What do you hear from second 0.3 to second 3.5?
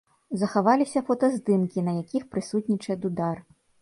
Захаваліся фотаздымкі на якіх прысутнічае дудар.